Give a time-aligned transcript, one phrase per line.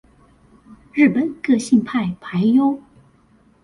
[0.95, 2.81] 日本個性派俳優